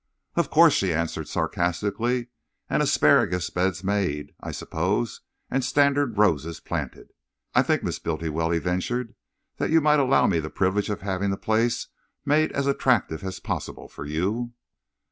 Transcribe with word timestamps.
"Of 0.33 0.49
course," 0.49 0.73
she 0.73 0.95
answered 0.95 1.27
sarcastically, 1.27 2.29
"and 2.67 2.81
asparagus 2.81 3.51
beds 3.51 3.83
made, 3.83 4.33
I 4.41 4.49
suppose, 4.49 5.21
and 5.51 5.63
standard 5.63 6.17
roses 6.17 6.59
planted!" 6.59 7.11
"I 7.53 7.61
think, 7.61 7.83
Miss 7.83 7.99
Bultiwell," 7.99 8.49
he 8.49 8.57
ventured, 8.57 9.13
"that 9.57 9.69
you 9.69 9.79
might 9.79 9.99
allow 9.99 10.25
me 10.25 10.39
the 10.39 10.49
privilege 10.49 10.89
of 10.89 11.01
having 11.01 11.29
the 11.29 11.37
place 11.37 11.89
made 12.25 12.51
as 12.53 12.65
attractive 12.65 13.23
as 13.23 13.39
possible 13.39 13.87
for 13.87 14.07
you." 14.07 14.53